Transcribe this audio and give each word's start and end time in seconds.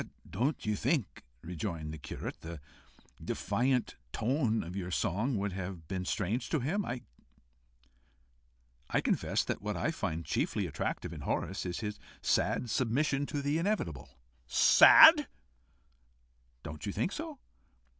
"Don't 0.27 0.65
you 0.65 0.75
think," 0.75 1.21
rejoined 1.43 1.93
the 1.93 1.99
curate, 1.99 2.41
"the 2.41 2.59
defiant 3.23 3.97
tone 4.11 4.63
of 4.63 4.75
your 4.75 4.89
song 4.89 5.37
would 5.37 5.51
have 5.51 5.87
been 5.87 6.05
strange 6.05 6.49
to 6.49 6.59
him? 6.59 6.83
I 6.83 7.01
confess 9.01 9.43
that 9.43 9.61
what 9.61 9.77
I 9.77 9.91
find 9.91 10.25
chiefly 10.25 10.65
attractive 10.65 11.13
in 11.13 11.21
Horace 11.21 11.67
is 11.67 11.81
his 11.81 11.99
sad 12.19 12.71
submission 12.71 13.27
to 13.27 13.43
the 13.43 13.59
inevitable." 13.59 14.17
"Sad?" 14.47 14.89
echoed 15.11 15.17
Bascombe. 15.17 16.63
"Don't 16.63 16.85
you 16.87 16.91
think 16.91 17.11
so?" 17.11 17.37